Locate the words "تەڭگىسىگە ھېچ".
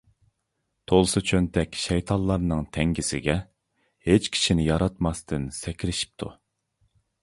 2.79-4.33